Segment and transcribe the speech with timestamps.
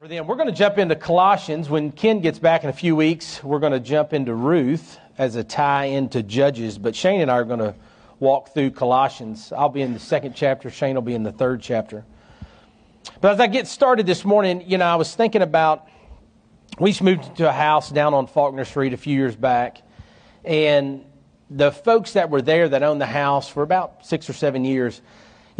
[0.00, 1.68] For them, we're going to jump into Colossians.
[1.68, 5.36] When Ken gets back in a few weeks, we're going to jump into Ruth as
[5.36, 6.78] a tie into Judges.
[6.78, 7.74] But Shane and I are going to
[8.18, 9.52] walk through Colossians.
[9.52, 12.06] I'll be in the second chapter, Shane will be in the third chapter.
[13.20, 15.86] But as I get started this morning, you know, I was thinking about
[16.78, 19.82] we just moved to a house down on Faulkner Street a few years back,
[20.46, 21.04] and
[21.50, 25.02] the folks that were there that owned the house for about six or seven years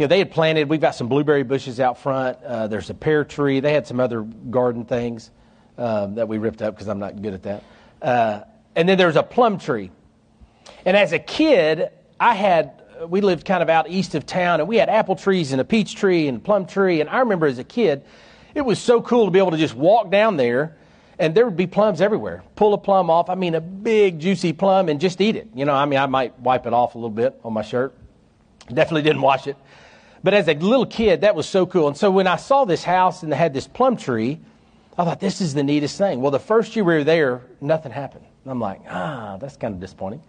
[0.01, 2.41] you know, they had planted, we've got some blueberry bushes out front.
[2.43, 3.59] Uh, there's a pear tree.
[3.59, 5.29] They had some other garden things
[5.77, 7.63] um, that we ripped up because I'm not good at that.
[8.01, 8.39] Uh,
[8.75, 9.91] and then there's a plum tree.
[10.85, 14.67] And as a kid, I had, we lived kind of out east of town, and
[14.67, 16.99] we had apple trees and a peach tree and plum tree.
[16.99, 18.03] And I remember as a kid,
[18.55, 20.77] it was so cool to be able to just walk down there
[21.19, 22.41] and there would be plums everywhere.
[22.55, 25.47] Pull a plum off, I mean, a big, juicy plum, and just eat it.
[25.53, 27.93] You know, I mean, I might wipe it off a little bit on my shirt.
[28.67, 29.57] Definitely didn't wash it.
[30.23, 31.87] But as a little kid, that was so cool.
[31.87, 34.39] And so when I saw this house and they had this plum tree,
[34.97, 36.21] I thought, this is the neatest thing.
[36.21, 38.25] Well, the first year we were there, nothing happened.
[38.45, 40.21] I'm like, ah, that's kind of disappointing.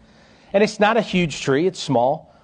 [0.52, 2.34] And it's not a huge tree, it's small.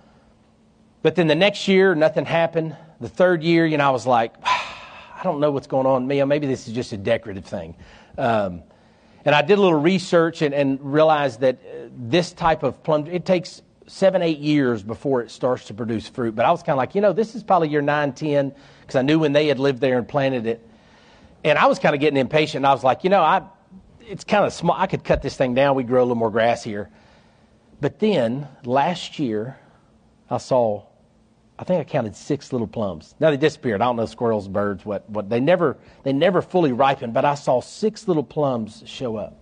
[1.02, 2.77] But then the next year, nothing happened.
[3.00, 6.06] The third year, you know, I was like, I don't know what's going on.
[6.06, 7.77] Maybe, maybe this is just a decorative thing.
[8.16, 8.62] Um,
[9.24, 13.06] and I did a little research and, and realized that uh, this type of plum,
[13.06, 16.34] it takes seven, eight years before it starts to produce fruit.
[16.34, 18.97] But I was kind of like, you know, this is probably year nine, ten, because
[18.97, 20.67] I knew when they had lived there and planted it.
[21.45, 22.64] And I was kind of getting impatient.
[22.64, 23.42] I was like, you know, I,
[24.00, 24.77] it's kind of small.
[24.78, 25.77] I could cut this thing down.
[25.77, 26.91] We grow a little more grass here.
[27.80, 29.56] But then last year,
[30.28, 30.84] I saw,
[31.58, 33.14] I think I counted six little plums.
[33.20, 33.80] Now they disappeared.
[33.80, 35.28] I don't know squirrels, birds, what, what.
[35.28, 37.14] They never, they never fully ripened.
[37.14, 39.36] But I saw six little plums show up.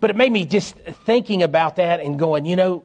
[0.00, 2.84] But it made me just thinking about that and going, you know,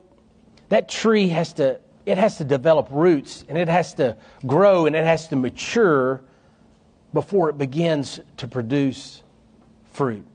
[0.69, 4.15] that tree has to it has to develop roots and it has to
[4.45, 6.21] grow and it has to mature
[7.13, 9.21] before it begins to produce
[9.91, 10.25] fruit.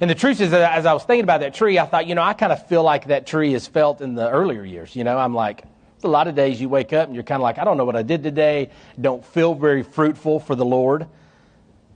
[0.00, 2.16] And the truth is that as I was thinking about that tree, I thought, you
[2.16, 4.96] know, I kind of feel like that tree is felt in the earlier years.
[4.96, 5.62] You know, I'm like,
[6.02, 7.84] a lot of days you wake up and you're kind of like, I don't know
[7.84, 11.06] what I did today, don't feel very fruitful for the Lord.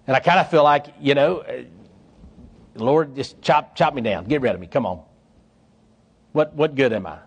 [0.07, 1.45] And I kind of feel like, you know,
[2.77, 5.03] Lord, just chop, chop me down, get rid of me, come on.
[6.39, 7.19] What, what good am I?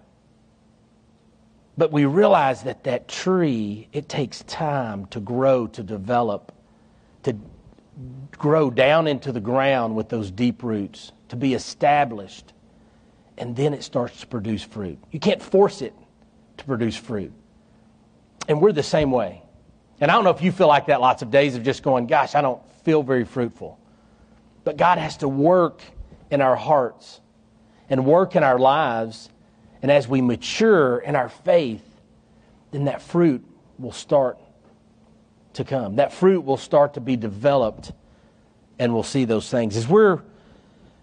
[1.77, 6.53] But we realize that that tree, it takes time to grow, to develop,
[7.23, 7.35] to
[8.37, 12.53] grow down into the ground with those deep roots, to be established,
[13.37, 14.97] and then it starts to produce fruit.
[15.11, 15.93] You can't force it
[16.55, 17.33] to produce fruit.
[18.47, 19.41] And we're the same way.
[19.99, 22.07] And I don't know if you feel like that lots of days of just going,
[22.07, 23.77] gosh, I don't feel very fruitful.
[24.63, 25.81] But God has to work
[26.29, 27.20] in our hearts
[27.91, 29.29] and work in our lives,
[29.81, 31.83] and as we mature in our faith,
[32.71, 33.45] then that fruit
[33.77, 34.39] will start
[35.53, 35.97] to come.
[35.97, 37.91] That fruit will start to be developed,
[38.79, 39.75] and we'll see those things.
[39.75, 40.21] As we're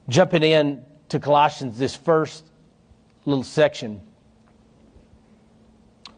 [0.08, 2.42] jumping in to Colossians, this first
[3.26, 4.00] little section,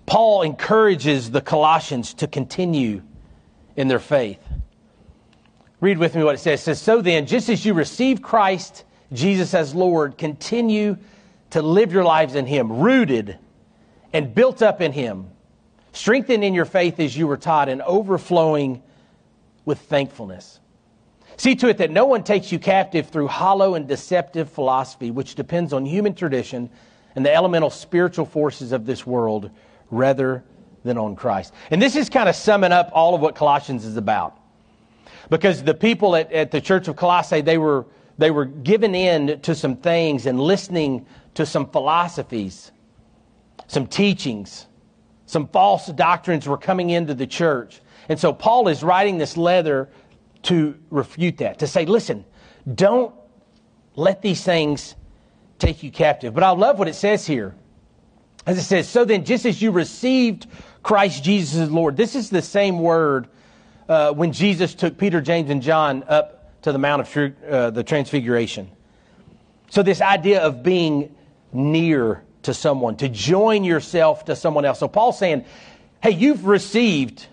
[0.07, 3.03] Paul encourages the Colossians to continue
[3.75, 4.41] in their faith.
[5.81, 6.61] Read with me what it says.
[6.61, 10.97] It says, So then, just as you received Christ Jesus as Lord, continue
[11.51, 13.39] to live your lives in Him, rooted
[14.13, 15.31] and built up in Him,
[15.93, 18.83] strengthened in your faith as you were taught, and overflowing
[19.65, 20.61] with thankfulness.
[21.37, 25.35] See to it that no one takes you captive through hollow and deceptive philosophy, which
[25.35, 26.69] depends on human tradition
[27.17, 29.51] and the elemental spiritual forces of this world
[29.91, 30.45] rather
[30.85, 31.53] than on Christ.
[31.71, 34.37] And this is kind of summing up all of what Colossians is about.
[35.29, 37.87] Because the people at, at the church of Colossae, they were
[38.21, 42.71] they were given in to some things and listening to some philosophies,
[43.67, 44.67] some teachings,
[45.25, 47.81] some false doctrines were coming into the church.
[48.11, 49.89] And so Paul is writing this letter
[50.43, 52.27] to refute that, to say, listen,
[52.75, 53.15] don't
[53.97, 54.97] let these things
[55.59, 56.35] take you captive.
[56.35, 57.55] But I love what it says here.
[58.45, 60.47] As it says, so then, just as you received
[60.83, 63.29] Christ Jesus as Lord, this is the same word
[63.89, 67.83] uh, when Jesus took Peter, James, and John up to the Mount of uh, the
[67.83, 68.71] Transfiguration.
[69.71, 71.15] So, this idea of being
[71.53, 74.79] near to someone, to join yourself to someone else.
[74.79, 75.45] So, Paul's saying,
[76.03, 77.27] hey, you've received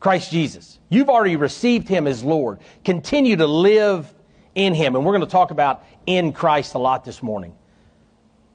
[0.00, 0.78] Christ Jesus.
[0.88, 2.58] You've already received him as Lord.
[2.84, 4.12] Continue to live
[4.54, 4.96] in him.
[4.96, 7.54] And we're going to talk about in Christ a lot this morning.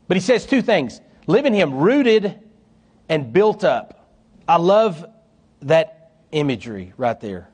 [0.08, 2.40] But he says two things live in him rooted
[3.08, 4.10] and built up.
[4.48, 5.06] I love
[5.62, 7.48] that imagery right there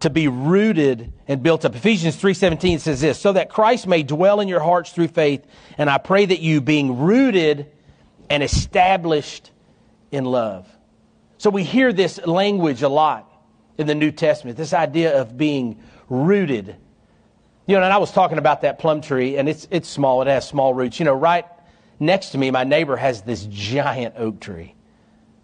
[0.00, 1.74] to be rooted and built up.
[1.74, 5.46] Ephesians 3:17 says this, so that Christ may dwell in your hearts through faith,
[5.78, 7.70] and I pray that you being rooted
[8.28, 9.50] and established
[10.10, 10.66] in love.
[11.38, 13.30] So we hear this language a lot
[13.78, 14.56] in the New Testament.
[14.56, 16.76] This idea of being rooted.
[17.66, 20.28] You know, and I was talking about that plum tree, and it's, it's small, it
[20.28, 20.98] has small roots.
[20.98, 21.46] You know, right
[21.98, 24.74] next to me, my neighbor has this giant oak tree,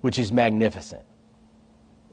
[0.01, 1.03] which is magnificent.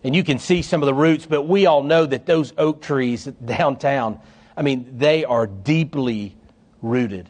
[0.04, 2.82] And you can see some of the roots, but we all know that those oak
[2.82, 4.20] trees downtown,
[4.56, 6.36] I mean, they are deeply
[6.82, 7.30] rooted.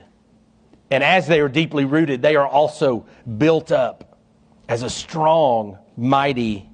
[0.89, 3.05] And as they are deeply rooted, they are also
[3.37, 4.19] built up
[4.67, 6.69] as a strong, mighty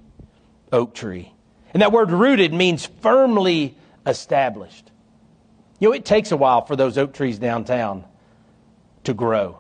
[0.72, 1.34] oak tree.
[1.74, 4.92] And that word rooted means firmly established.
[5.80, 8.06] You know, it takes a while for those oak trees downtown
[9.04, 9.60] to grow.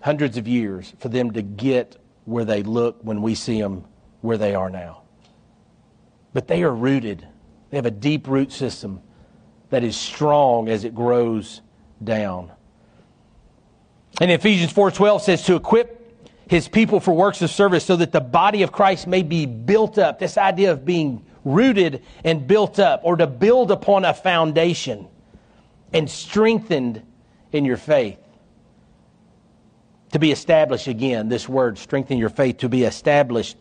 [0.00, 3.84] Hundreds of years for them to get where they look when we see them
[4.20, 5.02] where they are now.
[6.36, 7.26] But they are rooted.
[7.70, 9.00] They have a deep root system
[9.70, 11.62] that is strong as it grows
[12.04, 12.52] down.
[14.20, 18.20] And Ephesians 4:12 says to equip his people for works of service so that the
[18.20, 20.18] body of Christ may be built up.
[20.18, 25.08] This idea of being rooted and built up or to build upon a foundation
[25.94, 27.00] and strengthened
[27.50, 28.18] in your faith.
[30.12, 33.56] To be established again, this word, strengthen your faith, to be established,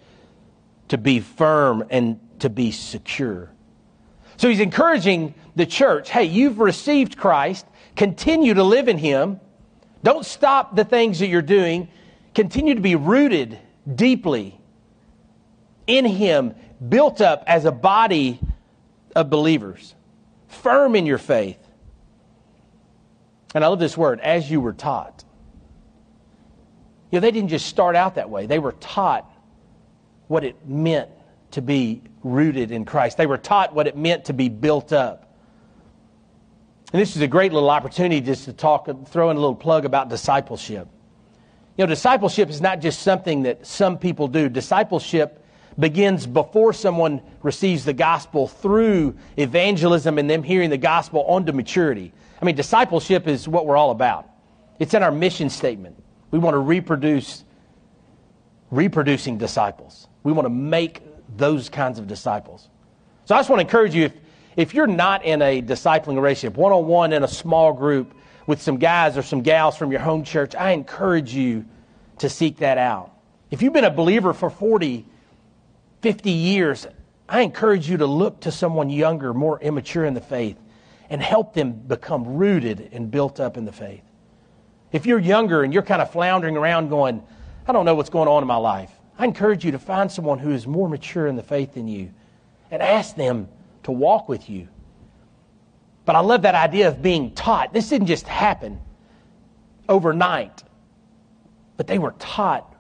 [0.90, 3.52] to be firm, and to be secure.
[4.38, 7.66] So he's encouraging the church hey, you've received Christ,
[7.96, 9.40] continue to live in him.
[10.04, 11.88] Don't stop the things that you're doing.
[12.34, 13.58] Continue to be rooted
[13.94, 14.60] deeply
[15.88, 16.54] in him,
[16.88, 18.40] built up as a body
[19.16, 19.96] of believers,
[20.48, 21.60] firm in your faith.
[23.54, 25.24] And I love this word, as you were taught.
[27.10, 29.32] You know, they didn't just start out that way, they were taught
[30.28, 31.10] what it meant
[31.52, 33.18] to be rooted in Christ.
[33.18, 35.32] They were taught what it meant to be built up.
[36.92, 39.86] And this is a great little opportunity just to talk, throw in a little plug
[39.86, 40.88] about discipleship.
[41.78, 44.50] You know, discipleship is not just something that some people do.
[44.50, 45.46] Discipleship
[45.78, 52.12] begins before someone receives the gospel through evangelism and them hearing the gospel onto maturity.
[52.42, 54.30] I mean, discipleship is what we're all about.
[54.80, 56.02] It's in our mission statement.
[56.32, 57.44] We want to reproduce
[58.72, 60.08] reproducing disciples.
[60.24, 61.02] We want to make
[61.36, 62.70] those kinds of disciples.
[63.26, 64.14] So I just want to encourage you if,
[64.56, 68.14] if you're not in a discipling relationship, one on one in a small group
[68.48, 71.66] with some guys or some gals from your home church, I encourage you
[72.20, 73.12] to seek that out.
[73.52, 75.06] If you've been a believer for 40,
[76.02, 76.88] 50 years,
[77.28, 80.58] I encourage you to look to someone younger, more immature in the faith,
[81.10, 84.04] and help them become rooted and built up in the faith.
[84.92, 87.24] If you're younger and you're kind of floundering around going,
[87.68, 90.40] I don't know what's going on in my life, I encourage you to find someone
[90.40, 92.12] who is more mature in the faith than you
[92.70, 93.48] and ask them
[93.84, 94.68] to walk with you.
[96.06, 97.74] But I love that idea of being taught.
[97.74, 98.80] This didn't just happen
[99.88, 100.64] overnight,
[101.78, 102.76] but they were taught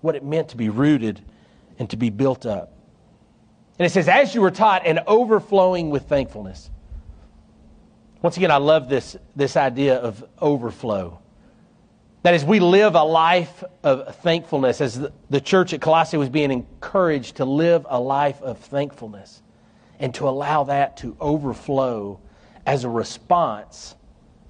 [0.00, 1.20] what it meant to be rooted
[1.78, 2.72] and to be built up.
[3.78, 6.70] And it says, as you were taught and overflowing with thankfulness.
[8.22, 11.19] Once again, I love this, this idea of overflow.
[12.22, 16.50] That is, we live a life of thankfulness, as the church at Colossae was being
[16.50, 19.42] encouraged to live a life of thankfulness
[19.98, 22.20] and to allow that to overflow
[22.66, 23.94] as a response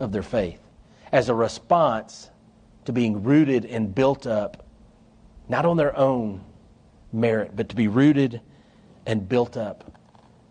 [0.01, 0.61] of their faith,
[1.13, 2.31] as a response
[2.87, 4.67] to being rooted and built up,
[5.49, 6.45] not on their own
[7.13, 8.41] merit, but to be rooted
[9.07, 9.93] and built up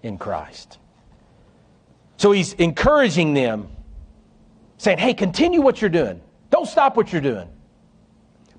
[0.04, 0.78] in Christ.
[2.16, 3.70] So he's encouraging them,
[4.78, 6.22] saying, hey, continue what you're doing.
[6.60, 7.48] Don't stop what you're doing.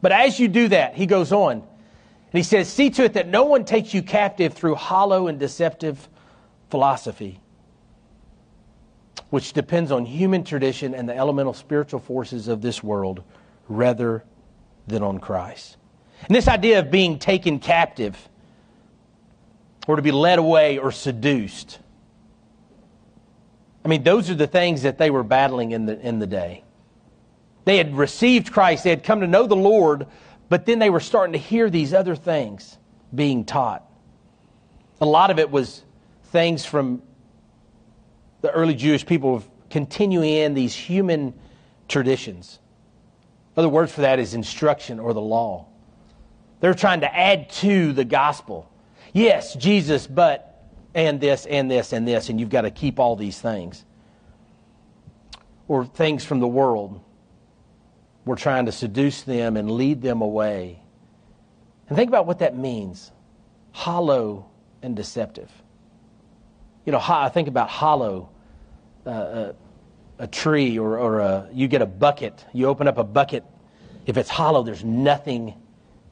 [0.01, 3.29] But as you do that, he goes on and he says, See to it that
[3.29, 6.09] no one takes you captive through hollow and deceptive
[6.71, 7.41] philosophy,
[9.29, 13.23] which depends on human tradition and the elemental spiritual forces of this world
[13.69, 14.25] rather
[14.87, 15.77] than on Christ.
[16.27, 18.17] And this idea of being taken captive
[19.87, 21.79] or to be led away or seduced.
[23.85, 26.65] I mean, those are the things that they were battling in the, in the day.
[27.65, 30.07] They had received Christ, they had come to know the Lord,
[30.49, 32.79] but then they were starting to hear these other things
[33.15, 33.85] being taught.
[35.01, 35.83] A lot of it was
[36.25, 37.03] things from
[38.41, 41.35] the early Jewish people of continuing in these human
[41.89, 42.59] traditions.
[43.57, 45.67] Other words for that is instruction or the law.
[46.61, 48.71] They're trying to add to the gospel.
[49.13, 50.65] Yes, Jesus, but,
[50.95, 53.85] and this, and this, and this, and you've got to keep all these things.
[55.69, 57.01] Or things from the world
[58.25, 60.83] we're trying to seduce them and lead them away.
[61.89, 63.11] And think about what that means
[63.73, 64.51] hollow
[64.83, 65.51] and deceptive.
[66.85, 68.31] You know, I think about hollow,
[69.07, 69.53] uh, a, uh,
[70.21, 72.45] a, tree, or, or a, you get a bucket.
[72.53, 73.45] You open up a bucket.
[74.07, 75.55] If it's hollow, there's nothing,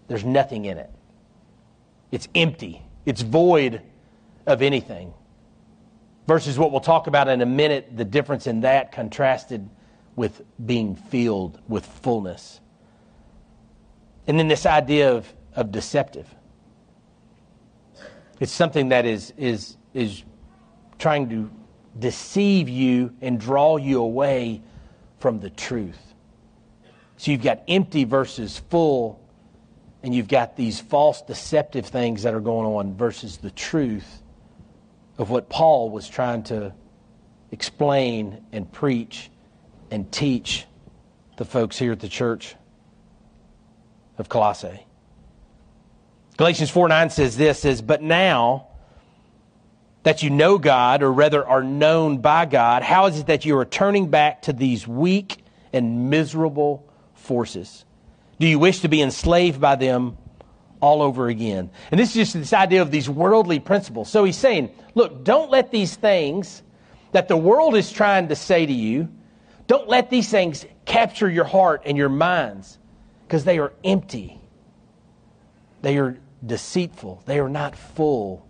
[0.07, 0.91] there's nothing in it.
[2.11, 2.83] It's empty.
[3.05, 3.83] It's void
[4.47, 5.12] of anything.
[6.27, 9.69] Versus what we'll talk about in a minute, the difference in that contrasted
[10.18, 12.60] with being filled with fullness.
[14.26, 16.28] And then this idea of, of deceptive.
[18.40, 20.25] It's something that is, is, is
[20.98, 21.50] trying to
[21.98, 24.60] deceive you and draw you away
[25.20, 26.14] from the truth.
[27.16, 29.20] So you've got empty versus full,
[30.02, 34.22] and you've got these false, deceptive things that are going on versus the truth
[35.16, 36.75] of what Paul was trying to
[37.52, 39.30] explain and preach
[39.90, 40.66] and teach
[41.37, 42.54] the folks here at the church
[44.18, 44.85] of Colossae.
[46.37, 48.68] Galatians 4 9 says this says, But now
[50.02, 53.59] that you know God, or rather are known by God, how is it that you
[53.59, 57.85] are turning back to these weak and miserable forces?
[58.38, 60.16] Do you wish to be enslaved by them
[60.80, 61.71] all over again?
[61.90, 64.09] And this is just this idea of these worldly principles.
[64.09, 66.62] So he's saying, look, don't let these things
[67.12, 69.09] that the world is trying to say to you,
[69.68, 72.78] don't let these things capture your heart and your minds
[73.26, 74.40] because they are empty.
[75.82, 77.22] They are deceitful.
[77.26, 78.48] They are not full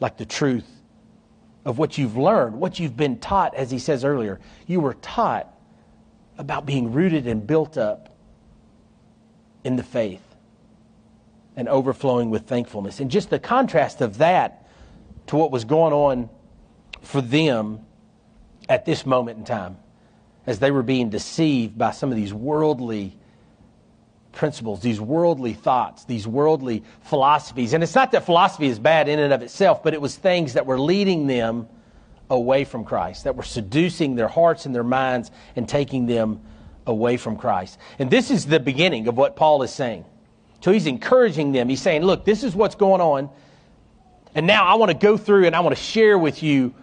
[0.00, 0.68] like the truth
[1.64, 4.40] of what you've learned, what you've been taught, as he says earlier.
[4.66, 5.48] You were taught
[6.36, 8.16] about being rooted and built up
[9.62, 10.24] in the faith
[11.54, 12.98] and overflowing with thankfulness.
[12.98, 14.66] And just the contrast of that
[15.28, 16.30] to what was going on
[17.00, 17.86] for them
[18.68, 19.76] at this moment in time
[20.46, 23.16] as they were being deceived by some of these worldly
[24.32, 27.74] principles, these worldly thoughts, these worldly philosophies.
[27.74, 30.54] And it's not that philosophy is bad in and of itself, but it was things
[30.54, 31.68] that were leading them
[32.30, 36.40] away from Christ, that were seducing their hearts and their minds and taking them
[36.86, 37.78] away from Christ.
[37.98, 40.06] And this is the beginning of what Paul is saying.
[40.62, 41.68] So he's encouraging them.
[41.68, 43.30] He's saying, look, this is what's going on.
[44.34, 46.74] And now I want to go through and I want to share with you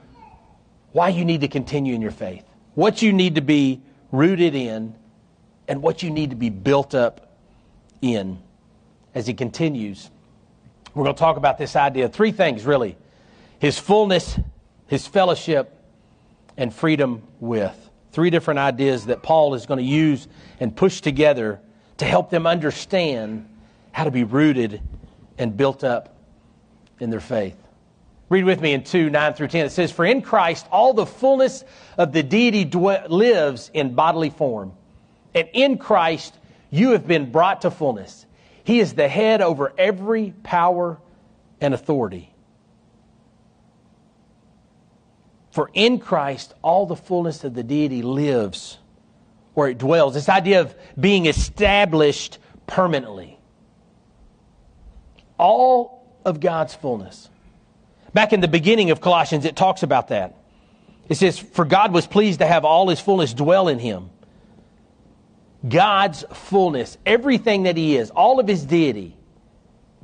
[0.92, 2.44] why you need to continue in your faith,
[2.80, 4.96] what you need to be rooted in,
[5.68, 7.30] and what you need to be built up
[8.02, 8.40] in
[9.14, 10.10] as he continues.
[10.96, 12.96] We're going to talk about this idea three things, really
[13.60, 14.40] his fullness,
[14.88, 15.78] his fellowship,
[16.56, 17.76] and freedom with.
[18.14, 20.30] Three different ideas that Paul is going to use
[20.62, 21.60] and push together
[21.98, 23.46] to help them understand
[23.92, 24.82] how to be rooted
[25.38, 26.16] and built up
[27.02, 27.58] in their faith.
[28.30, 29.66] Read with me in 2 9 through 10.
[29.66, 31.64] It says, For in Christ all the fullness
[31.98, 34.74] of the deity lives in bodily form.
[35.34, 36.38] And in Christ
[36.70, 38.26] you have been brought to fullness.
[38.64, 41.00] He is the head over every power
[41.60, 42.34] and authority.
[45.52, 48.78] For in Christ, all the fullness of the deity lives
[49.56, 50.14] where it dwells.
[50.14, 53.40] This idea of being established permanently.
[55.40, 57.30] All of God's fullness.
[58.20, 60.36] Back in the beginning of Colossians, it talks about that.
[61.08, 64.10] It says, For God was pleased to have all his fullness dwell in him
[65.66, 69.16] God's fullness, everything that He is, all of His deity,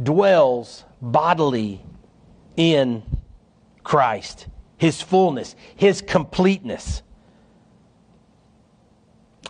[0.02, 1.82] dwells bodily
[2.56, 3.04] in
[3.84, 4.48] Christ.
[4.78, 7.04] His fullness, His completeness.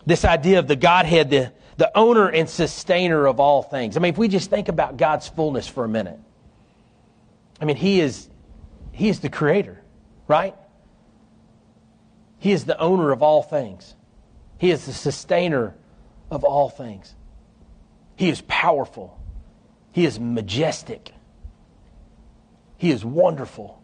[0.07, 3.95] This idea of the Godhead, the, the owner and sustainer of all things.
[3.95, 6.19] I mean, if we just think about God's fullness for a minute,
[7.61, 8.27] I mean, He is,
[8.95, 9.81] he is the creator,
[10.27, 10.55] right?
[12.39, 13.93] He is the owner of all things.
[14.57, 15.75] He is the sustainer
[16.31, 17.13] of all things.
[18.15, 19.19] He is powerful.
[19.91, 21.11] He is majestic.
[22.77, 23.83] He is wonderful.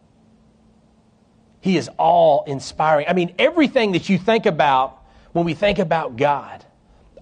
[1.60, 3.08] He is all inspiring.
[3.10, 4.98] I mean, everything that you think about
[5.34, 6.66] when we think about God,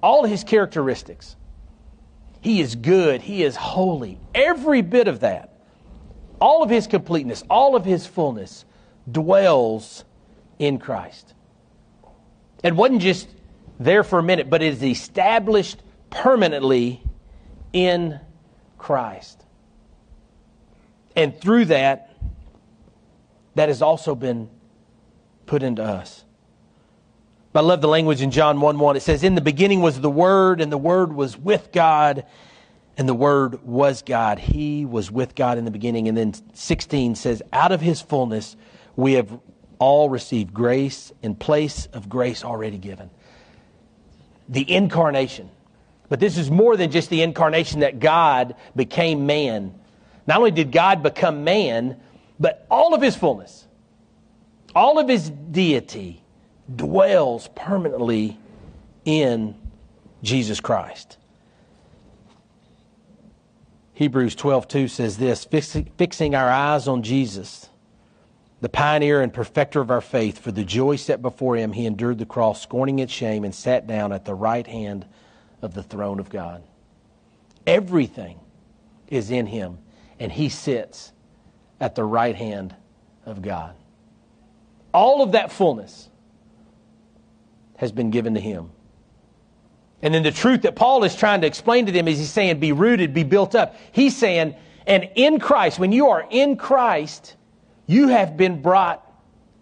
[0.01, 1.35] all his characteristics.
[2.41, 3.21] He is good.
[3.21, 4.19] He is holy.
[4.33, 5.58] Every bit of that,
[6.39, 8.65] all of his completeness, all of his fullness
[9.09, 10.03] dwells
[10.57, 11.33] in Christ.
[12.63, 13.27] It wasn't just
[13.79, 17.01] there for a minute, but it is established permanently
[17.73, 18.19] in
[18.77, 19.43] Christ.
[21.15, 22.15] And through that,
[23.55, 24.49] that has also been
[25.45, 26.23] put into us.
[27.55, 28.95] I love the language in John 1 1.
[28.95, 32.25] It says, In the beginning was the Word, and the Word was with God,
[32.99, 34.39] and the Word was God.
[34.39, 36.09] He was with God in the beginning.
[36.09, 38.57] And then 16 says, Out of His fullness
[38.97, 39.39] we have
[39.79, 43.09] all received grace in place of grace already given
[44.49, 45.49] the incarnation.
[46.09, 49.75] But this is more than just the incarnation that God became man.
[50.27, 51.97] Not only did God become man,
[52.39, 53.67] but all of his fullness,
[54.75, 56.21] all of his deity
[56.75, 58.39] dwells permanently
[59.05, 59.55] in
[60.23, 61.18] Jesus Christ.
[63.99, 67.67] Hebrews 12:2 says this, fixing our eyes on Jesus,
[68.61, 72.17] the pioneer and perfecter of our faith, for the joy set before him, he endured
[72.17, 75.05] the cross, scorning its shame, and sat down at the right hand
[75.61, 76.63] of the throne of God.
[77.67, 78.39] Everything
[79.09, 79.79] is in him,
[80.17, 81.11] and he sits
[81.81, 82.73] at the right hand
[83.25, 83.75] of God.
[84.93, 86.07] All of that fullness
[87.75, 88.71] has been given to him.
[90.01, 92.59] And then the truth that Paul is trying to explain to them is he's saying,
[92.59, 93.75] be rooted, be built up.
[93.91, 94.55] He's saying,
[94.87, 97.35] and in Christ, when you are in Christ,
[97.85, 99.05] you have been brought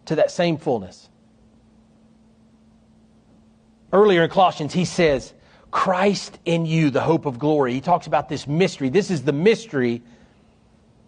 [0.05, 1.09] to that same fullness.
[3.91, 5.33] Earlier in Colossians, he says,
[5.71, 7.73] Christ in you, the hope of glory.
[7.73, 8.89] He talks about this mystery.
[8.89, 10.01] This is the mystery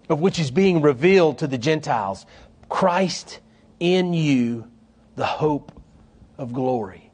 [0.10, 2.26] of which is being revealed to the Gentiles.
[2.68, 3.40] Christ
[3.80, 4.68] in you,
[5.16, 5.72] the hope
[6.38, 7.12] of glory.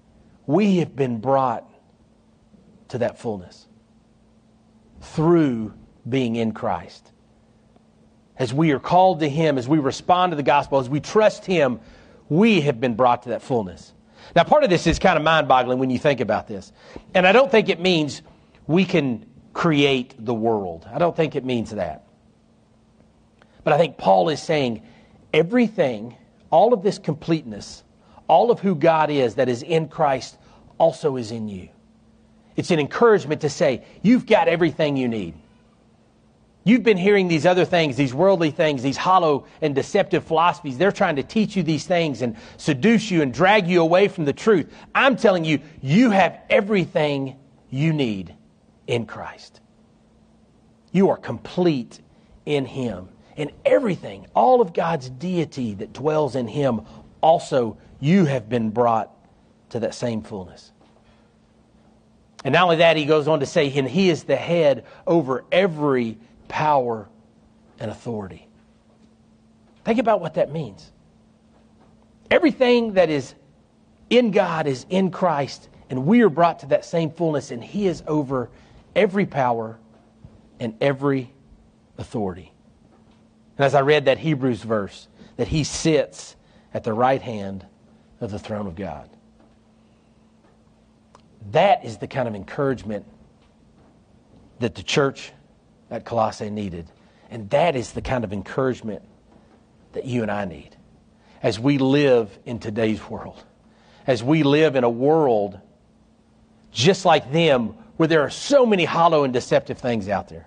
[0.47, 1.69] We have been brought
[2.89, 3.67] to that fullness
[5.01, 5.73] through
[6.07, 7.11] being in Christ.
[8.37, 11.45] As we are called to Him, as we respond to the gospel, as we trust
[11.45, 11.79] Him,
[12.29, 13.93] we have been brought to that fullness.
[14.35, 16.71] Now, part of this is kind of mind boggling when you think about this.
[17.13, 18.21] And I don't think it means
[18.67, 20.87] we can create the world.
[20.91, 22.07] I don't think it means that.
[23.63, 24.83] But I think Paul is saying
[25.33, 26.15] everything,
[26.49, 27.83] all of this completeness,
[28.27, 30.37] all of who God is that is in Christ
[30.77, 31.69] also is in you.
[32.55, 35.33] It's an encouragement to say, you've got everything you need.
[36.63, 40.79] You've been hearing these other things, these worldly things, these hollow and deceptive philosophies.
[40.79, 44.25] They're trying to teach you these things and seduce you and drag you away from
[44.25, 44.73] the truth.
[44.95, 47.37] I'm telling you, you have everything
[47.69, 48.33] you need
[48.87, 49.61] in Christ.
[50.91, 51.99] You are complete
[52.47, 53.09] in Him.
[53.37, 56.81] And everything, all of God's deity that dwells in Him,
[57.21, 59.11] also you have been brought
[59.69, 60.71] to that same fullness.
[62.45, 65.43] And not only that, he goes on to say, and he is the head over
[65.51, 67.09] every power
[67.79, 68.47] and authority.
[69.83, 70.91] Think about what that means.
[72.29, 73.33] Everything that is
[74.11, 77.87] in God is in Christ, and we are brought to that same fullness, and he
[77.87, 78.51] is over
[78.95, 79.79] every power
[80.59, 81.33] and every
[81.97, 82.51] authority.
[83.57, 86.35] And as I read that Hebrews verse, that he sits
[86.75, 87.65] at the right hand
[88.21, 89.09] of the throne of God.
[91.51, 93.05] That is the kind of encouragement
[94.59, 95.31] that the church
[95.91, 96.89] at Colossae needed.
[97.29, 99.03] And that is the kind of encouragement
[99.93, 100.75] that you and I need
[101.43, 103.43] as we live in today's world.
[104.07, 105.59] As we live in a world
[106.75, 110.45] just like them, where there are so many hollow and deceptive things out there.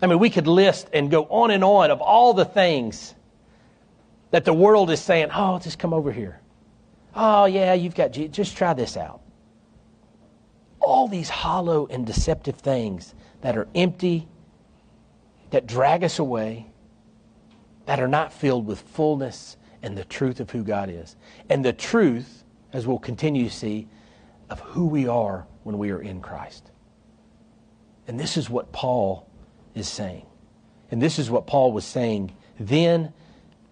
[0.00, 3.14] I mean, we could list and go on and on of all the things
[4.30, 6.40] that the world is saying, oh, just come over here.
[7.14, 9.20] Oh, yeah, you've got, just try this out.
[10.80, 14.28] All these hollow and deceptive things that are empty,
[15.50, 16.66] that drag us away,
[17.86, 21.16] that are not filled with fullness and the truth of who God is.
[21.48, 23.88] And the truth, as we'll continue to see,
[24.50, 26.70] of who we are when we are in Christ.
[28.06, 29.28] And this is what Paul
[29.74, 30.26] is saying.
[30.90, 33.12] And this is what Paul was saying then,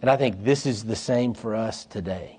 [0.01, 2.39] and I think this is the same for us today.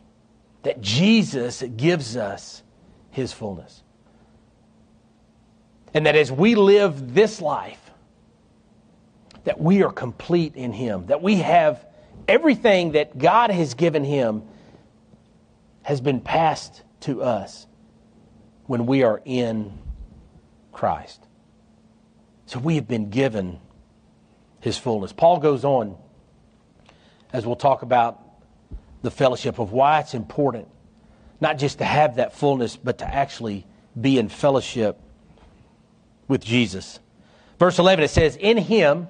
[0.63, 2.63] That Jesus gives us
[3.11, 3.83] his fullness.
[5.93, 7.79] And that as we live this life,
[9.45, 11.85] that we are complete in him, that we have
[12.27, 14.43] everything that God has given him
[15.83, 17.65] has been passed to us
[18.65, 19.77] when we are in
[20.73, 21.25] Christ.
[22.45, 23.59] So we have been given
[24.59, 25.13] his fullness.
[25.13, 25.97] Paul goes on,
[27.31, 28.21] as we'll talk about
[29.07, 30.67] the fellowship, of why it's important
[31.39, 33.65] not just to have that fullness, but to actually
[33.99, 34.99] be in fellowship
[36.27, 36.99] with Jesus.
[37.59, 39.07] Verse 11, it says, In him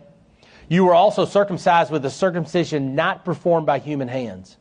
[0.70, 4.58] you were also circumcised with a circumcision not performed by human hands.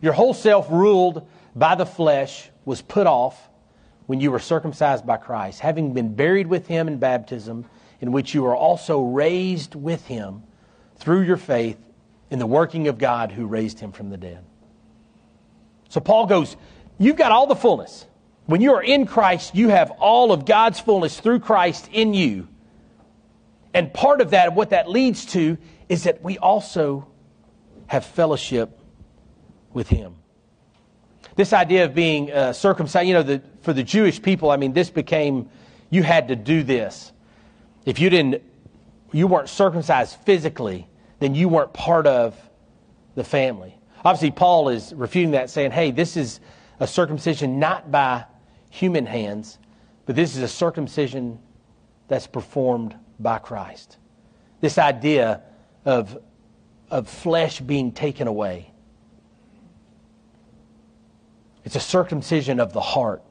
[0.00, 3.48] Your whole self, ruled by the flesh, was put off
[4.06, 7.66] when you were circumcised by Christ, having been buried with him in baptism,
[8.00, 10.42] in which you were also raised with him
[10.96, 11.78] through your faith
[12.30, 14.44] in the working of God who raised him from the dead.
[15.90, 16.56] So Paul goes,
[16.98, 18.06] You've got all the fullness.
[18.46, 22.48] When you are in Christ, you have all of God's fullness through Christ in you.
[23.72, 25.56] And part of that, what that leads to,
[25.88, 27.06] is that we also
[27.86, 28.78] have fellowship
[29.72, 30.16] with Him.
[31.36, 34.72] This idea of being uh, circumcised, you know, the, for the Jewish people, I mean,
[34.72, 35.48] this became,
[35.88, 37.12] you had to do this.
[37.86, 38.42] If you didn't,
[39.12, 40.86] you weren't circumcised physically,
[41.18, 42.36] then you weren't part of
[43.14, 43.79] the family.
[44.04, 46.40] Obviously, Paul is refuting that, saying, hey, this is
[46.78, 48.24] a circumcision not by
[48.70, 49.58] human hands,
[50.06, 51.38] but this is a circumcision
[52.08, 53.98] that's performed by Christ.
[54.60, 55.42] This idea
[55.84, 56.18] of
[56.90, 58.70] of flesh being taken away.
[61.64, 63.22] It's a circumcision of the heart.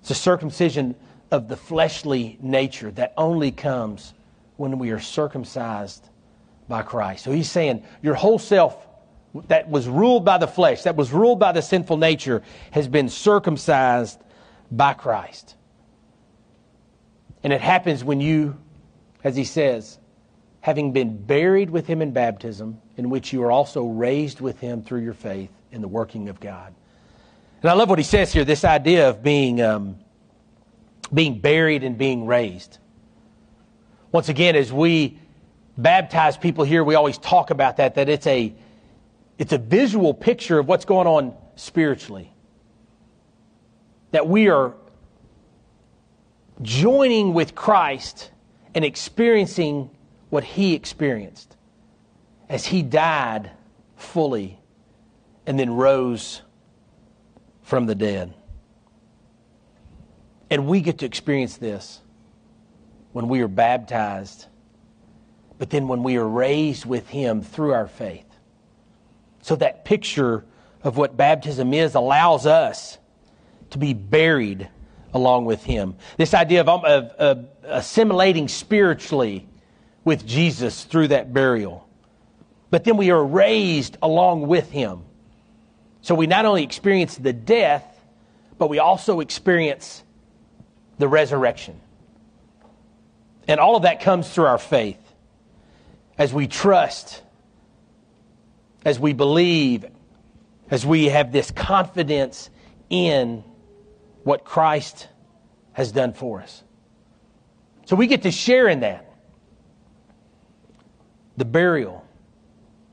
[0.00, 0.94] It's a circumcision
[1.30, 4.14] of the fleshly nature that only comes
[4.56, 6.08] when we are circumcised
[6.68, 7.24] by Christ.
[7.24, 8.86] So he's saying your whole self
[9.48, 13.08] that was ruled by the flesh, that was ruled by the sinful nature, has been
[13.08, 14.20] circumcised
[14.70, 15.56] by Christ.
[17.42, 18.56] And it happens when you,
[19.24, 19.98] as he says,
[20.60, 24.82] having been buried with him in baptism, in which you are also raised with him
[24.82, 26.72] through your faith in the working of God.
[27.62, 29.98] And I love what he says here this idea of being, um,
[31.12, 32.78] being buried and being raised.
[34.12, 35.18] Once again, as we
[35.76, 38.54] baptize people here, we always talk about that, that it's a,
[39.42, 42.32] it's a visual picture of what's going on spiritually.
[44.12, 44.74] That we are
[46.62, 48.30] joining with Christ
[48.72, 49.90] and experiencing
[50.30, 51.56] what he experienced
[52.48, 53.50] as he died
[53.96, 54.60] fully
[55.44, 56.42] and then rose
[57.62, 58.32] from the dead.
[60.50, 62.00] And we get to experience this
[63.10, 64.46] when we are baptized,
[65.58, 68.31] but then when we are raised with him through our faith.
[69.42, 70.44] So that picture
[70.82, 72.98] of what baptism is allows us
[73.70, 74.68] to be buried
[75.14, 75.96] along with him.
[76.16, 79.46] This idea of, um, of, of assimilating spiritually
[80.04, 81.88] with Jesus through that burial.
[82.70, 85.02] But then we are raised along with him.
[86.00, 87.84] So we not only experience the death,
[88.58, 90.02] but we also experience
[90.98, 91.80] the resurrection.
[93.46, 94.98] And all of that comes through our faith
[96.16, 97.22] as we trust,
[98.84, 99.86] as we believe,
[100.70, 102.50] as we have this confidence
[102.90, 103.44] in
[104.24, 105.08] what Christ
[105.72, 106.62] has done for us.
[107.86, 109.08] So we get to share in that.
[111.36, 112.06] The burial,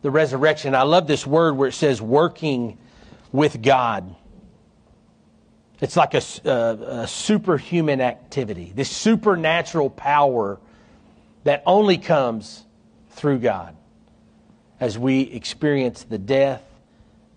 [0.02, 0.74] the resurrection.
[0.74, 2.78] I love this word where it says working
[3.32, 4.16] with God.
[5.82, 10.60] It's like a, a, uh, a, superhuman activity, this supernatural power
[11.44, 12.66] that only comes
[13.12, 13.76] through God
[14.80, 16.64] as we experience the death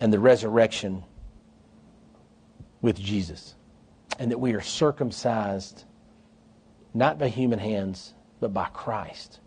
[0.00, 1.04] and the resurrection
[2.80, 3.54] with Jesus
[4.18, 5.84] and that we are circumcised
[6.94, 9.40] not by human hands, but by Christ.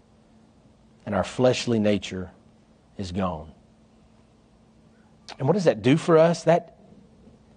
[1.05, 2.31] And our fleshly nature
[2.97, 3.51] is gone.
[5.37, 6.43] And what does that do for us?
[6.43, 6.77] That,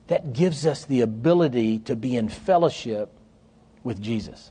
[0.08, 3.10] that gives us the ability to be in fellowship
[3.82, 4.50] with Jesus.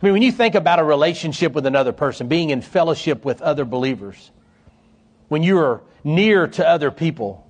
[0.00, 3.42] I mean, when you think about a relationship with another person, being in fellowship with
[3.42, 4.30] other believers,
[5.28, 7.46] when you are near to other people,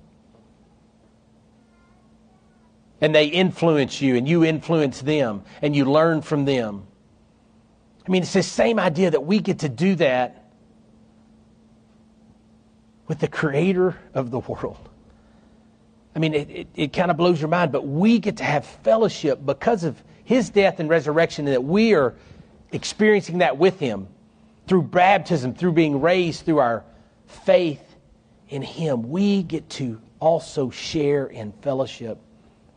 [2.99, 6.85] and they influence you and you influence them and you learn from them.
[8.05, 10.45] I mean, it's the same idea that we get to do that
[13.07, 14.89] with the creator of the world.
[16.15, 18.65] I mean, it, it, it kind of blows your mind, but we get to have
[18.65, 22.15] fellowship because of his death and resurrection, and that we are
[22.71, 24.07] experiencing that with him
[24.67, 26.83] through baptism, through being raised, through our
[27.27, 27.83] faith
[28.49, 29.09] in him.
[29.09, 32.19] We get to also share in fellowship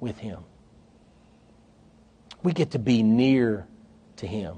[0.01, 0.41] with Him.
[2.43, 3.67] We get to be near
[4.17, 4.57] to Him.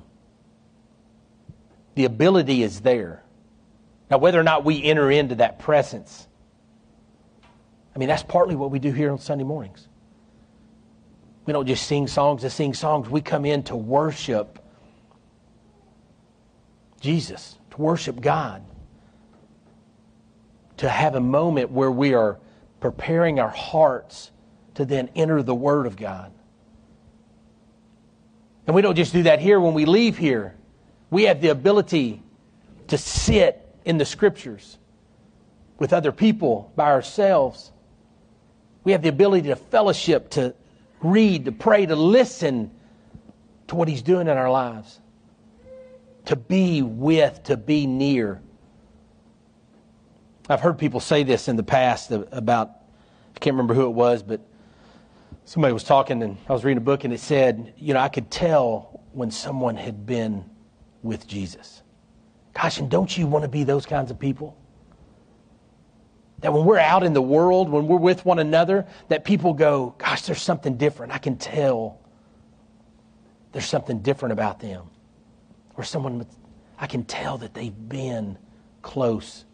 [1.97, 3.23] The ability is there.
[4.11, 6.27] Now, whether or not we enter into that presence,
[7.95, 9.89] I mean, that's partly what we do here on Sunday mornings.
[11.45, 13.09] We don't just sing songs to sing songs.
[13.09, 14.59] We come in to worship
[17.07, 18.65] Jesus, to worship God,
[20.79, 22.39] to have a moment where we are
[22.81, 24.33] preparing our hearts
[24.75, 26.33] to then enter the Word of God.
[28.67, 30.57] And we don't just do that here when we leave here.
[31.09, 32.23] We have the ability
[32.89, 34.77] to sit in the Scriptures
[35.79, 37.71] with other people, by ourselves.
[38.83, 40.55] We have the ability to fellowship, to
[41.01, 42.73] read, to pray, to listen
[43.69, 44.99] to what He's doing in our lives,
[46.27, 48.41] to be with, to be near.
[50.49, 52.71] I've heard people say this in the past about,
[53.35, 54.41] I can't remember who it was, but
[55.45, 58.09] somebody was talking and I was reading a book and it said, you know, I
[58.09, 60.45] could tell when someone had been
[61.03, 61.83] with Jesus.
[62.55, 64.57] Gosh, and don't you want to be those kinds of people?
[66.41, 69.95] That when we're out in the world, when we're with one another, that people go,
[69.99, 71.13] gosh, there's something different.
[71.13, 72.01] I can tell
[73.53, 74.91] there's something different about them.
[75.77, 76.27] Or someone,
[76.79, 78.39] I can tell that they've been
[78.83, 79.45] close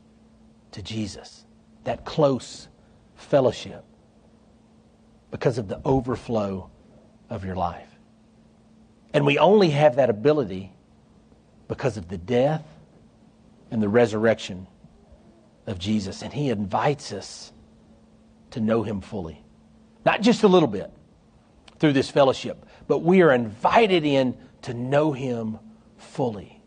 [0.72, 1.44] to Jesus,
[1.84, 2.68] that close
[3.16, 3.84] fellowship
[5.30, 6.70] because of the overflow
[7.30, 7.88] of your life.
[9.14, 10.72] And we only have that ability
[11.68, 12.64] because of the death
[13.70, 14.66] and the resurrection
[15.66, 16.22] of Jesus.
[16.22, 17.52] And he invites us
[18.50, 19.42] to know him fully.
[20.04, 20.90] Not just a little bit
[21.78, 25.58] through this fellowship, but we are invited in to know him
[26.12, 26.60] fully.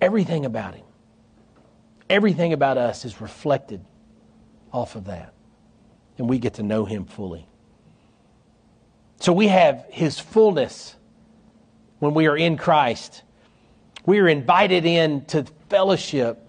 [0.00, 0.84] Everything about him,
[2.08, 3.84] everything about us is reflected
[4.72, 5.32] off of that.
[6.18, 7.46] And we get to know him fully.
[9.18, 10.94] So we have his fullness
[11.98, 13.22] when we are in Christ.
[14.04, 16.46] We are invited in to fellowship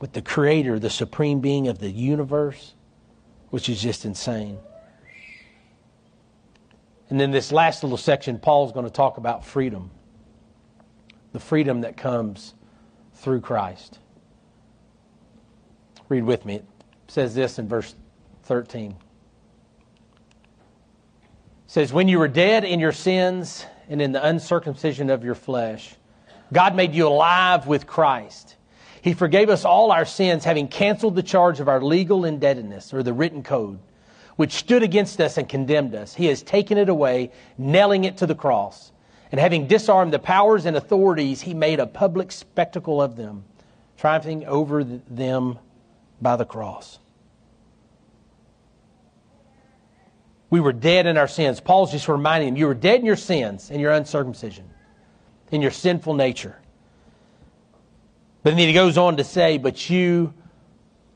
[0.00, 2.74] with the Creator, the supreme being of the universe,
[3.50, 4.58] which is just insane.
[7.08, 9.90] And then this last little section, Paul's going to talk about freedom
[11.36, 12.54] the freedom that comes
[13.16, 13.98] through Christ.
[16.08, 16.54] Read with me.
[16.54, 16.64] It
[17.08, 17.94] says this in verse
[18.44, 18.92] 13.
[18.92, 18.96] It
[21.66, 25.94] says, When you were dead in your sins and in the uncircumcision of your flesh,
[26.54, 28.56] God made you alive with Christ.
[29.02, 33.02] He forgave us all our sins, having canceled the charge of our legal indebtedness, or
[33.02, 33.78] the written code,
[34.36, 36.14] which stood against us and condemned us.
[36.14, 38.92] He has taken it away, nailing it to the cross.
[39.32, 43.44] And having disarmed the powers and authorities, he made a public spectacle of them,
[43.96, 45.58] triumphing over them
[46.20, 46.98] by the cross.
[50.48, 51.60] We were dead in our sins.
[51.60, 54.70] Paul's just reminding them you were dead in your sins and your uncircumcision,
[55.50, 56.56] in your sinful nature.
[58.42, 60.32] But then he goes on to say, but you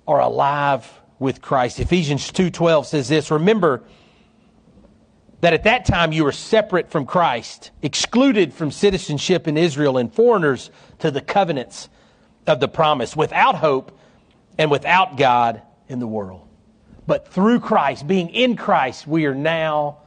[0.09, 1.79] are alive with Christ.
[1.79, 3.85] Ephesians 2:12 says this, remember
[5.41, 10.13] that at that time you were separate from Christ, excluded from citizenship in Israel and
[10.13, 11.89] foreigners to the covenants
[12.49, 13.97] of the promise, without hope
[14.59, 16.49] and without God in the world.
[17.07, 19.99] But through Christ, being in Christ, we are now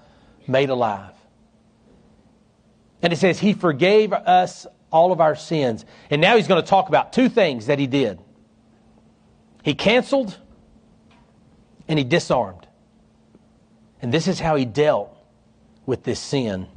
[0.48, 1.14] made alive.
[3.02, 5.86] And it says, He forgave us all of our sins.
[6.10, 8.20] And now he's going to talk about two things that he did
[9.64, 10.38] he canceled
[11.94, 12.66] and he disarmed.
[14.02, 15.16] And this is how he dealt
[15.86, 16.68] with this sin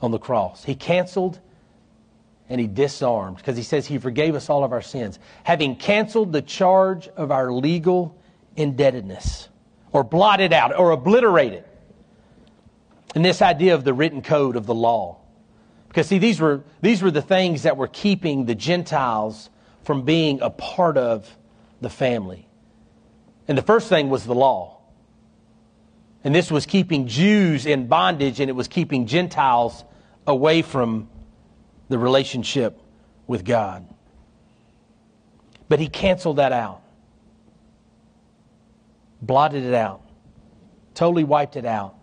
[0.00, 0.62] on the cross.
[0.62, 1.40] He canceled
[2.48, 6.32] and he disarmed because he says he forgave us all of our sins, having canceled
[6.32, 8.16] the charge of our legal
[8.54, 9.48] indebtedness,
[9.90, 11.64] or blotted out, or obliterated.
[13.16, 15.18] And this idea of the written code of the law.
[15.88, 19.50] Because, see, these were, these were the things that were keeping the Gentiles
[19.82, 21.28] from being a part of
[21.80, 22.46] the family.
[23.48, 24.78] And the first thing was the law.
[26.24, 29.84] And this was keeping Jews in bondage, and it was keeping Gentiles
[30.26, 31.08] away from
[31.88, 32.80] the relationship
[33.26, 33.86] with God.
[35.68, 36.82] But he canceled that out,
[39.20, 40.02] blotted it out,
[40.94, 41.96] totally wiped it out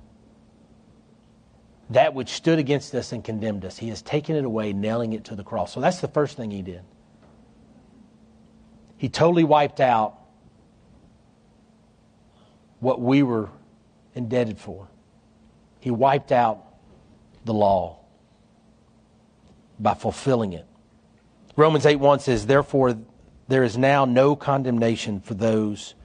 [1.92, 3.78] that which stood against us and condemned us.
[3.78, 5.74] He has taken it away, nailing it to the cross.
[5.74, 6.82] So that's the first thing he did.
[8.98, 10.19] He totally wiped out
[12.80, 13.50] what we were
[14.16, 14.88] indebted for.
[15.80, 16.66] He wiped out
[17.46, 18.00] the law
[19.80, 20.66] by fulfilling it.
[21.56, 22.98] Romans 8 1 says, Therefore,
[23.48, 25.96] there is now no condemnation for those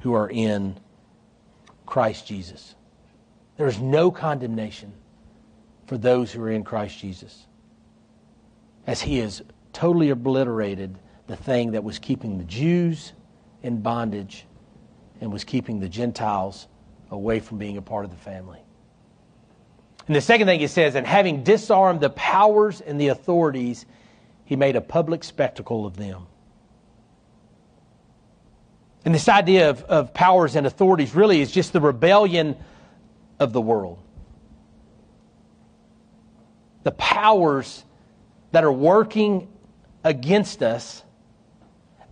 [0.00, 0.76] who are in
[1.86, 2.74] Christ Jesus.
[3.56, 4.92] There is no condemnation
[5.86, 7.46] for those who are in Christ Jesus.
[8.86, 9.42] As he has
[9.72, 13.12] totally obliterated the thing that was keeping the Jews
[13.62, 14.46] in bondage
[15.24, 16.68] and was keeping the Gentiles
[17.10, 18.60] away from being a part of the family.
[20.06, 23.86] And the second thing he says, and having disarmed the powers and the authorities,
[24.44, 26.26] he made a public spectacle of them.
[29.06, 32.56] And this idea of, of powers and authorities really is just the rebellion
[33.40, 33.98] of the world
[36.84, 37.82] the powers
[38.52, 39.48] that are working
[40.04, 41.02] against us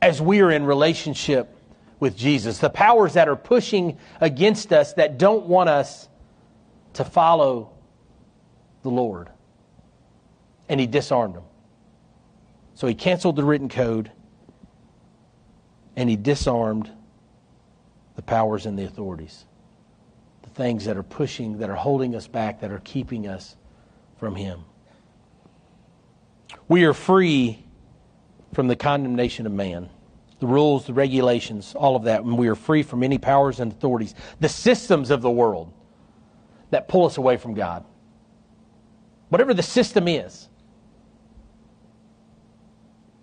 [0.00, 1.54] as we are in relationship
[2.02, 2.58] with Jesus.
[2.58, 6.08] The powers that are pushing against us that don't want us
[6.94, 7.70] to follow
[8.82, 9.30] the Lord.
[10.68, 11.44] And he disarmed them.
[12.74, 14.10] So he canceled the written code
[15.94, 16.90] and he disarmed
[18.16, 19.44] the powers and the authorities.
[20.42, 23.54] The things that are pushing, that are holding us back, that are keeping us
[24.18, 24.64] from Him.
[26.66, 27.64] We are free
[28.52, 29.88] from the condemnation of man.
[30.42, 32.24] The rules, the regulations, all of that.
[32.24, 35.72] And we are free from any powers and authorities, the systems of the world
[36.70, 37.84] that pull us away from God.
[39.28, 40.48] Whatever the system is.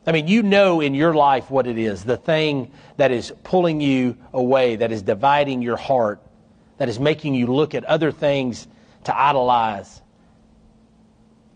[0.08, 3.82] I mean, you know in your life what it is the thing that is pulling
[3.82, 6.22] you away, that is dividing your heart,
[6.78, 8.66] that is making you look at other things
[9.04, 10.02] to idolize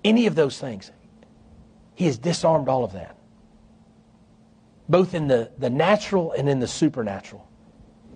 [0.04, 0.92] any of those things.
[1.96, 3.16] He has disarmed all of that,
[4.88, 7.48] both in the, the natural and in the supernatural.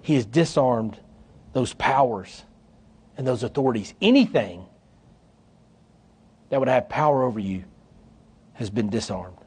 [0.01, 0.99] He has disarmed
[1.53, 2.43] those powers
[3.17, 3.93] and those authorities.
[4.01, 4.65] Anything
[6.49, 7.63] that would have power over you
[8.53, 9.37] has been disarmed.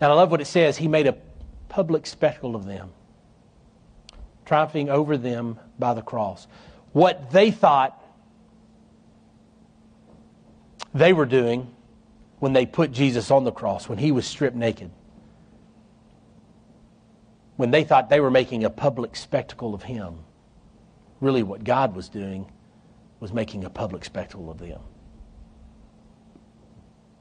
[0.00, 1.16] And I love what it says He made a
[1.68, 2.90] public spectacle of them,
[4.44, 6.46] triumphing over them by the cross.
[6.92, 8.00] What they thought
[10.92, 11.74] they were doing
[12.38, 14.90] when they put Jesus on the cross, when he was stripped naked.
[17.56, 20.18] When they thought they were making a public spectacle of him,
[21.20, 22.50] really what God was doing
[23.20, 24.80] was making a public spectacle of them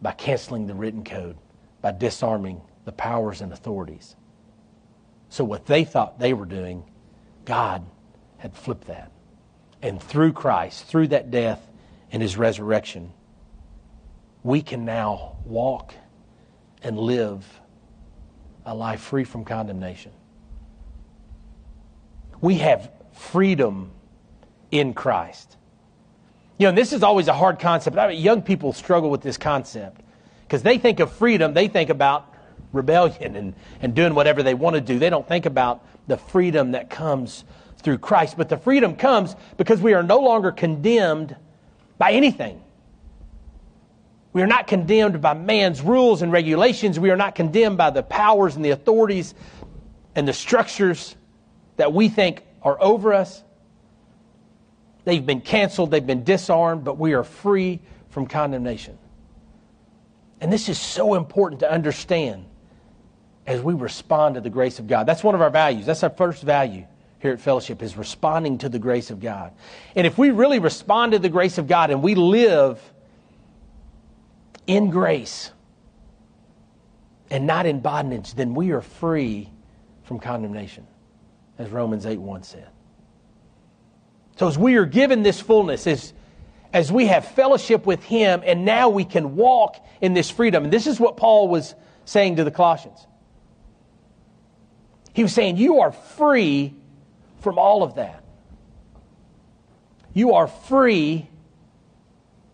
[0.02, 1.38] by canceling the written code,
[1.82, 4.16] by disarming the powers and authorities.
[5.30, 6.84] So, what they thought they were doing,
[7.46, 7.86] God
[8.38, 9.12] had flipped that.
[9.82, 11.66] And through Christ, through that death
[12.12, 13.14] and his resurrection,
[14.44, 15.94] we can now walk
[16.82, 17.62] and live
[18.66, 20.12] a life free from condemnation.
[22.44, 23.92] We have freedom
[24.70, 25.56] in Christ.
[26.58, 27.98] You know, this is always a hard concept.
[27.98, 30.02] I mean, young people struggle with this concept
[30.42, 32.36] because they think of freedom, they think about
[32.74, 35.00] rebellion and, and doing whatever they want to do.
[35.00, 37.46] They don't think about the freedom that comes
[37.78, 38.36] through Christ.
[38.36, 41.38] But the freedom comes because we are no longer condemned
[41.98, 42.62] by anything.
[44.34, 47.00] We are not condemned by man's rules and regulations.
[47.00, 49.34] We are not condemned by the powers and the authorities
[50.14, 51.16] and the structures
[51.78, 53.44] that we think are over us.
[55.06, 58.98] They've been canceled, they've been disarmed, but we are free from condemnation.
[60.40, 62.46] And this is so important to understand
[63.46, 65.06] as we respond to the grace of God.
[65.06, 65.86] That's one of our values.
[65.86, 66.86] That's our first value
[67.24, 69.54] here at Fellowship is responding to the grace of God.
[69.96, 72.82] And if we really respond to the grace of God and we live
[74.68, 75.52] in grace
[77.30, 79.50] and not in bondage, then we are free
[80.04, 80.86] from condemnation,
[81.64, 82.68] as Romans 8 1 said.
[84.38, 86.14] So as we are given this fullness, as,
[86.74, 90.66] as we have fellowship with Him, and now we can walk in this freedom.
[90.66, 91.74] And this is what Paul was
[92.06, 93.08] saying to the Colossians.
[95.14, 96.74] He was saying, You are free
[97.40, 98.24] from all of that.
[100.14, 101.30] You are free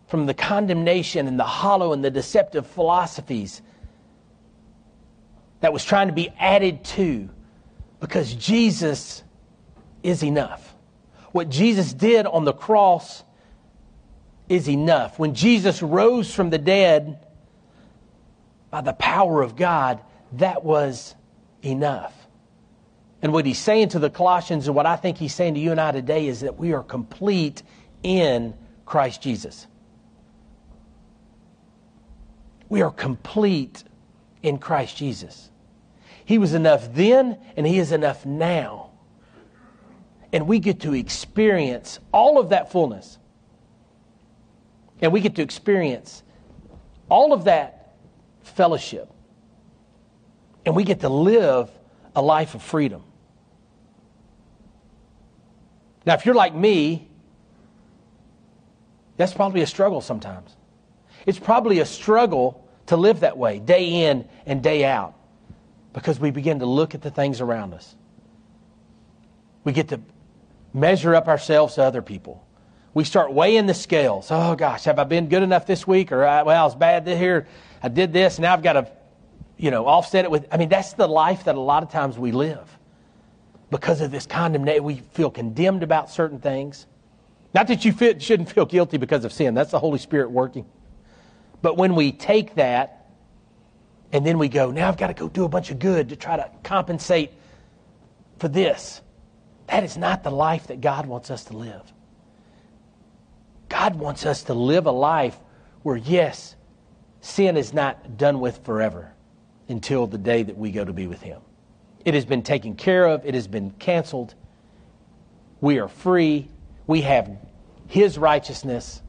[0.08, 3.62] from the condemnation and the hollow and the deceptive philosophies
[5.62, 7.30] that was trying to be added to
[8.00, 9.24] because Jesus
[10.04, 10.76] is enough.
[11.32, 13.24] What Jesus did on the cross
[14.48, 15.20] is enough.
[15.20, 17.26] When Jesus rose from the dead
[18.72, 20.02] by the power of God,
[20.34, 21.16] that was
[21.64, 22.14] enough.
[23.22, 25.72] And what he's saying to the Colossians, and what I think he's saying to you
[25.72, 27.64] and I today, is that we are complete
[28.02, 28.54] in
[28.86, 29.68] Christ Jesus.
[32.70, 33.84] We are complete
[34.42, 35.50] in Christ Jesus.
[36.30, 38.92] He was enough then, and He is enough now.
[40.32, 43.18] And we get to experience all of that fullness.
[45.02, 46.22] And we get to experience
[47.10, 47.96] all of that
[48.44, 49.12] fellowship.
[50.68, 51.72] And we get to live
[52.16, 53.02] a life of freedom.
[56.06, 57.10] Now, if you're like me,
[59.18, 60.56] that's probably a struggle sometimes.
[61.26, 65.16] It's probably a struggle to live that way, day in and day out,
[65.94, 67.96] because we begin to look at the things around us.
[69.64, 70.02] We get to
[70.74, 72.46] measure up ourselves to other people.
[72.94, 74.28] We start weighing the scales.
[74.32, 76.12] Oh gosh, have I been good enough this week?
[76.12, 77.48] Or uh, well, I was bad here.
[77.82, 78.92] I did this, now I've got to,
[79.58, 80.48] you know, offset it with.
[80.52, 82.78] I mean, that's the life that a lot of times we live
[83.70, 84.84] because of this condemnation.
[84.84, 86.88] We feel condemned about certain things.
[87.54, 89.54] Not that you shouldn't feel guilty because of sin.
[89.54, 90.66] That's the Holy Spirit working.
[91.62, 92.99] But when we take that
[94.12, 96.16] and then we go, now I've got to go do a bunch of good to
[96.16, 97.32] try to compensate
[98.38, 99.02] for this,
[99.68, 101.82] that is not the life that God wants us to live.
[103.68, 105.38] God wants us to live a life
[105.84, 106.56] where, yes,
[107.22, 109.12] sin is not done with forever
[109.68, 111.42] until the day that we go to be with Him.
[112.04, 114.34] It has been taken care of, it has been canceled.
[115.62, 116.48] We are free.
[116.88, 117.30] We have
[117.88, 119.02] His righteousness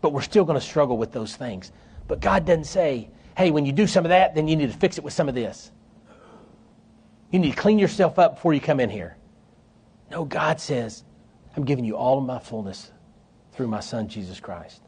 [0.00, 1.72] but we're still going to struggle with those things.
[2.08, 4.78] But God doesn't say, hey, when you do some of that, then you need to
[4.78, 5.70] fix it with some of this.
[7.30, 9.16] You need to clean yourself up before you come in here.
[10.10, 11.04] No, God says,
[11.56, 12.90] I'm giving you all of my fullness
[13.52, 14.82] through my Son, Jesus Christ.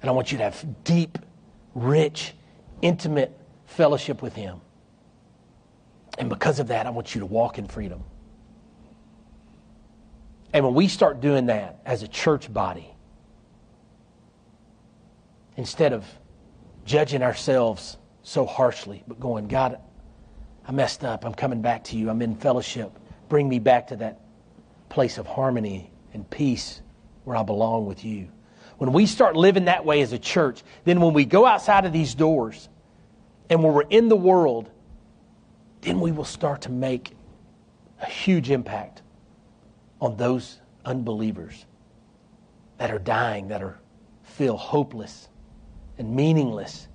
[0.00, 1.18] And I want you to have deep,
[1.74, 2.34] rich,
[2.82, 4.60] intimate fellowship with Him.
[6.18, 8.02] And because of that, I want you to walk in freedom.
[10.52, 12.92] And when we start doing that as a church body,
[15.56, 16.04] instead of
[16.90, 19.78] judging ourselves so harshly, but going, God,
[20.66, 21.24] I messed up.
[21.24, 22.10] I'm coming back to you.
[22.10, 22.90] I'm in fellowship.
[23.28, 24.18] Bring me back to that
[24.88, 26.82] place of harmony and peace
[27.22, 28.28] where I belong with you.
[28.78, 31.92] When we start living that way as a church, then when we go outside of
[31.92, 32.68] these doors
[33.48, 34.68] and when we're in the world,
[35.82, 37.14] then we will start to make
[38.02, 39.02] a huge impact
[40.00, 41.66] on those unbelievers
[42.78, 43.78] that are dying, that are
[44.24, 45.28] feel hopeless
[46.00, 46.88] and meaningless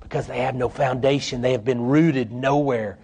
[0.00, 1.42] because they have no foundation.
[1.42, 2.98] They have been rooted nowhere.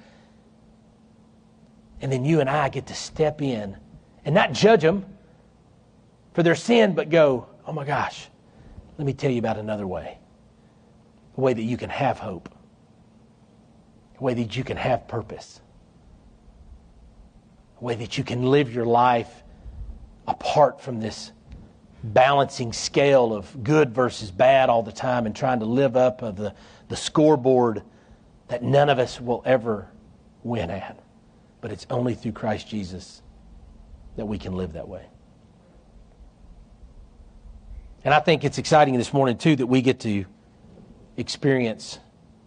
[2.01, 3.77] And then you and I get to step in
[4.25, 5.05] and not judge them
[6.33, 8.29] for their sin, but go, oh my gosh,
[8.97, 10.19] let me tell you about another way.
[11.37, 12.49] A way that you can have hope,
[14.19, 15.61] a way that you can have purpose,
[17.81, 19.43] a way that you can live your life
[20.27, 21.31] apart from this
[22.03, 26.37] balancing scale of good versus bad all the time and trying to live up of
[26.37, 26.55] the,
[26.89, 27.83] the scoreboard
[28.49, 29.89] that none of us will ever
[30.43, 30.99] win at.
[31.61, 33.23] But it's only through Christ Jesus
[34.17, 35.07] that we can live that way.
[38.05, 40.25] And I think it's exciting this morning, too, that we get to
[41.17, 42.01] experience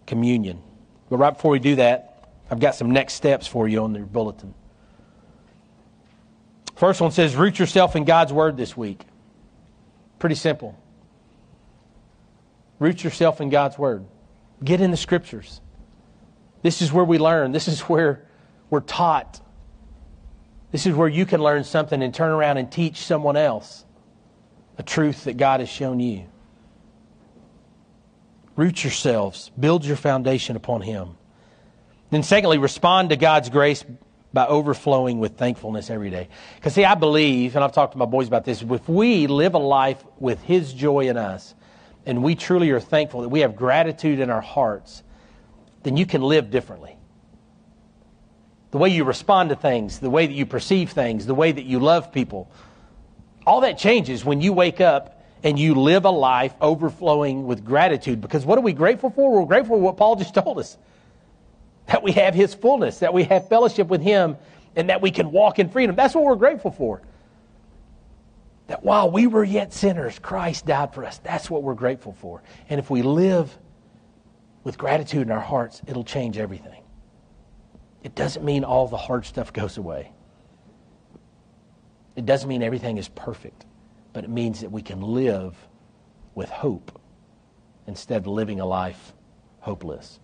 [0.06, 0.62] communion.
[1.10, 4.06] But right before we do that, I've got some next steps for you on your
[4.06, 4.54] bulletin.
[6.76, 9.06] First one says, root yourself in God's Word this week.
[10.26, 10.76] Pretty simple.
[12.80, 14.08] Root yourself in God's Word.
[14.64, 15.62] Get in the Scriptures.
[16.64, 17.52] This is where we learn.
[17.52, 18.26] This is where
[18.72, 19.40] we're taught.
[20.72, 23.86] This is where you can learn something and turn around and teach someone else
[24.80, 26.26] a truth that God has shown you.
[28.56, 31.18] Root yourselves, build your foundation upon Him.
[32.10, 33.86] Then, secondly, respond to God's grace
[34.36, 36.28] by overflowing with thankfulness every day.
[36.56, 39.54] Because, see, I believe, and I've talked to my boys about this, if we live
[39.54, 41.56] a life with His joy in us,
[42.06, 45.04] and we truly are thankful that we have gratitude in our hearts,
[45.84, 46.98] then you can live differently.
[48.72, 51.66] The way you respond to things, the way that you perceive things, the way that
[51.66, 52.52] you love people,
[53.48, 58.20] all that changes when you wake up and you live a life overflowing with gratitude.
[58.20, 59.32] Because what are we grateful for?
[59.32, 60.78] We're grateful for what Paul just told us
[61.88, 64.38] that we have His fullness, that we have fellowship with Him,
[64.76, 65.96] and that we can walk in freedom.
[65.96, 67.02] That's what we're grateful for.
[68.68, 71.20] That while we were yet sinners, Christ died for us.
[71.20, 72.42] That's what we're grateful for.
[72.70, 73.56] And if we live
[74.64, 76.84] with gratitude in our hearts, it'll change everything.
[78.04, 80.12] It doesn't mean all the hard stuff goes away.
[82.16, 83.66] It doesn't mean everything is perfect,
[84.14, 85.56] but it means that we can live
[86.34, 87.00] with hope
[87.88, 89.14] instead of living a life
[89.60, 90.20] hopeless.